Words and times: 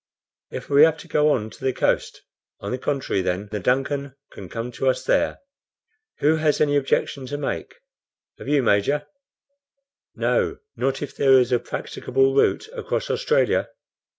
If 0.49 0.67
we 0.67 0.81
have 0.81 0.97
to 0.97 1.07
go 1.07 1.29
on 1.29 1.51
to 1.51 1.63
the 1.63 1.71
coast, 1.73 2.23
on 2.59 2.71
the 2.71 2.79
contrary, 2.79 3.21
then 3.21 3.49
the 3.51 3.59
DUNCAN 3.59 4.15
can 4.31 4.49
come 4.49 4.71
to 4.71 4.89
us 4.89 5.03
there. 5.03 5.37
Who 6.21 6.37
has 6.37 6.59
any 6.59 6.75
objection 6.75 7.27
to 7.27 7.37
make? 7.37 7.75
Have 8.39 8.47
you, 8.47 8.63
Major?" 8.63 9.05
"No, 10.15 10.57
not 10.75 11.03
if 11.03 11.15
there 11.15 11.33
is 11.37 11.51
a 11.51 11.59
practicable 11.59 12.33
route 12.33 12.67
across 12.73 13.11
Australia." 13.11 13.69